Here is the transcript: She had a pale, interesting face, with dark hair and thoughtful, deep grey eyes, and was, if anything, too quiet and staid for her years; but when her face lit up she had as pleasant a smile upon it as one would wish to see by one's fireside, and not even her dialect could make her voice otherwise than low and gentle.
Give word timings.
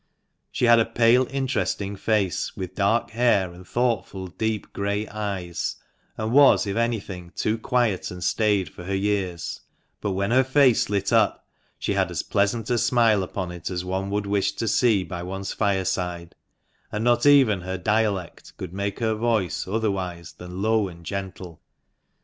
She 0.51 0.65
had 0.65 0.79
a 0.79 0.85
pale, 0.87 1.27
interesting 1.29 1.95
face, 1.95 2.57
with 2.57 2.73
dark 2.73 3.11
hair 3.11 3.53
and 3.53 3.67
thoughtful, 3.67 4.25
deep 4.25 4.73
grey 4.73 5.07
eyes, 5.07 5.75
and 6.17 6.31
was, 6.33 6.65
if 6.65 6.75
anything, 6.75 7.31
too 7.35 7.59
quiet 7.59 8.09
and 8.09 8.23
staid 8.23 8.67
for 8.67 8.83
her 8.85 8.95
years; 8.95 9.61
but 9.99 10.13
when 10.13 10.31
her 10.31 10.43
face 10.43 10.89
lit 10.89 11.13
up 11.13 11.47
she 11.77 11.93
had 11.93 12.09
as 12.09 12.23
pleasant 12.23 12.71
a 12.71 12.79
smile 12.79 13.21
upon 13.21 13.51
it 13.51 13.69
as 13.69 13.85
one 13.85 14.09
would 14.09 14.25
wish 14.25 14.53
to 14.53 14.67
see 14.67 15.03
by 15.03 15.21
one's 15.21 15.53
fireside, 15.53 16.33
and 16.91 17.03
not 17.03 17.27
even 17.27 17.61
her 17.61 17.77
dialect 17.77 18.57
could 18.57 18.73
make 18.73 18.97
her 19.01 19.13
voice 19.13 19.67
otherwise 19.67 20.33
than 20.33 20.63
low 20.63 20.87
and 20.87 21.05
gentle. 21.05 21.61